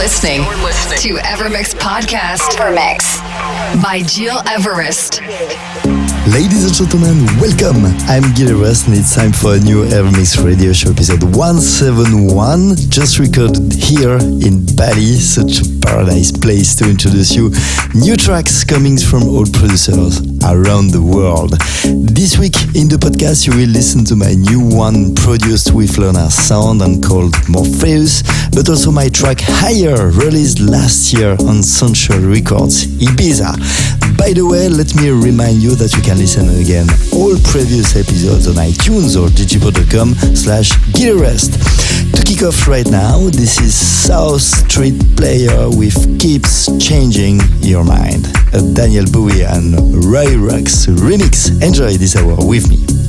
You're 0.00 0.08
listening, 0.08 0.40
to 0.40 1.20
Evermix 1.20 1.74
Podcast. 1.74 2.56
Evermix 2.56 3.20
by 3.82 4.00
Gil 4.00 4.40
Everest. 4.48 5.20
Ladies 6.32 6.64
and 6.64 6.74
gentlemen, 6.74 7.26
welcome. 7.38 7.84
I'm 8.08 8.32
Gil 8.32 8.50
Everest 8.50 8.86
and 8.86 8.96
it's 8.96 9.14
time 9.14 9.32
for 9.32 9.56
a 9.56 9.58
new 9.58 9.84
Evermix 9.84 10.42
radio 10.42 10.72
show 10.72 10.92
episode 10.92 11.22
171, 11.22 12.76
just 12.88 13.18
recorded 13.18 13.74
here 13.74 14.16
in 14.16 14.64
Bali, 14.74 15.20
such 15.20 15.60
a 15.60 15.80
paradise 15.84 16.32
place 16.32 16.74
to 16.76 16.88
introduce 16.88 17.34
you 17.34 17.52
new 17.94 18.16
tracks 18.16 18.64
coming 18.64 18.96
from 18.96 19.24
all 19.24 19.44
producers 19.44 20.20
around 20.48 20.92
the 20.92 21.02
world. 21.02 21.60
This 22.20 22.36
week 22.38 22.54
in 22.76 22.86
the 22.86 22.98
podcast, 23.00 23.46
you 23.46 23.56
will 23.56 23.72
listen 23.72 24.04
to 24.04 24.14
my 24.14 24.34
new 24.34 24.60
one 24.60 25.14
produced 25.14 25.72
with 25.72 25.96
Leonard 25.96 26.30
Sound 26.30 26.82
and 26.82 27.02
called 27.02 27.32
Morpheus, 27.48 28.20
but 28.52 28.68
also 28.68 28.90
my 28.90 29.08
track 29.08 29.40
Higher, 29.40 30.10
released 30.10 30.60
last 30.60 31.14
year 31.14 31.34
on 31.48 31.62
Central 31.62 32.20
Records, 32.20 32.84
Ibiza. 33.00 33.56
By 34.20 34.34
the 34.34 34.44
way, 34.44 34.68
let 34.68 34.94
me 34.96 35.08
remind 35.08 35.62
you 35.62 35.74
that 35.76 35.96
you 35.96 36.02
can 36.02 36.18
listen 36.18 36.46
again 36.60 36.84
all 37.10 37.32
previous 37.50 37.96
episodes 37.96 38.46
on 38.46 38.56
iTunes 38.60 39.16
or 39.16 39.32
digipod.com 39.32 40.12
slash 40.36 40.76
Gitarist. 40.92 41.56
To 42.14 42.22
kick 42.22 42.42
off 42.42 42.68
right 42.68 42.86
now, 42.86 43.16
this 43.30 43.58
is 43.60 43.74
South 43.74 44.42
Street 44.42 45.00
Player 45.16 45.70
with 45.70 46.20
Keeps 46.20 46.68
Changing 46.76 47.40
Your 47.60 47.82
Mind, 47.82 48.26
a 48.52 48.60
Daniel 48.74 49.06
Bowie 49.10 49.40
and 49.40 49.72
Ray 50.04 50.36
Rux 50.36 50.84
remix. 51.00 51.48
Enjoy 51.66 51.96
this 51.96 52.14
hour 52.14 52.36
with 52.44 52.68
me. 52.68 52.99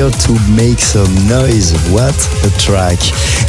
Here 0.00 0.10
to 0.10 0.32
make 0.56 0.78
some 0.78 1.12
noise. 1.28 1.72
What 1.92 2.16
a 2.44 2.50
track! 2.58 2.98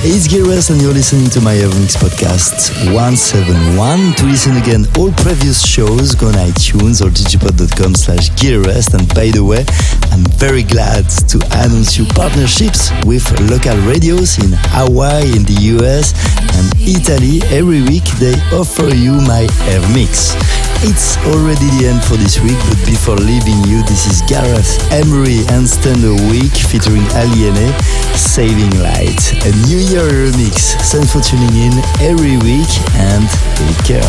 It's 0.04 0.28
Gil 0.28 0.42
Everest 0.42 0.70
and 0.70 0.82
you're 0.82 0.92
listening 0.92 1.30
to 1.30 1.40
my 1.40 1.56
Evermix 1.56 1.96
podcast 1.96 2.76
171. 2.92 4.14
To 4.16 4.26
listen 4.26 4.58
again 4.58 4.86
all 4.98 5.12
previous 5.24 5.66
shows, 5.66 6.14
go 6.14 6.28
on 6.28 6.34
iTunes 6.34 7.00
or 7.00 7.10
digipod.com 7.10 7.96
slash 7.96 8.30
Everest. 8.44 8.94
And 8.94 9.08
by 9.16 9.32
the 9.32 9.44
way, 9.44 9.64
I'm 10.12 10.26
very 10.36 10.64
glad 10.64 11.08
to 11.32 11.38
announce 11.64 11.98
you 11.98 12.06
partnerships 12.20 12.92
with 13.06 13.24
local 13.50 13.78
radios 13.88 14.38
in 14.44 14.52
Hawaii, 14.76 15.32
in 15.32 15.44
the 15.44 15.58
US 15.80 16.12
and 16.58 16.68
Italy. 16.82 17.40
Every 17.56 17.82
week 17.84 18.06
they 18.20 18.36
offer 18.52 18.90
you 18.90 19.14
my 19.24 19.48
Evermix. 19.72 20.71
It's 20.84 21.16
already 21.30 21.70
the 21.78 21.94
end 21.94 22.04
for 22.04 22.18
this 22.18 22.42
week, 22.42 22.58
but 22.66 22.82
before 22.90 23.16
leaving 23.16 23.62
you, 23.70 23.84
this 23.84 24.10
is 24.10 24.24
Gareth 24.26 24.82
Emery 24.92 25.46
and 25.54 25.70
Stand 25.70 26.02
a 26.04 26.18
Week 26.34 26.50
featuring 26.50 27.06
HALIENE, 27.14 27.70
Saving 28.18 28.74
Light, 28.82 29.22
a 29.46 29.54
New 29.70 29.78
Year 29.78 30.10
remix. 30.10 30.74
Thanks 30.90 31.14
for 31.14 31.22
tuning 31.22 31.54
in 31.54 31.78
every 32.02 32.42
week 32.42 32.72
and 32.98 33.30
take 33.62 33.78
care. 33.86 34.02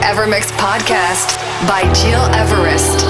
Evermix 0.00 0.48
Podcast 0.56 1.36
by 1.68 1.82
Gil 1.92 2.24
Everest. 2.32 3.09